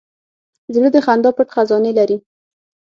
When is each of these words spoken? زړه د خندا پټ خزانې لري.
زړه 0.73 0.89
د 0.95 0.97
خندا 1.05 1.31
پټ 1.37 1.47
خزانې 1.55 1.91
لري. 1.99 2.17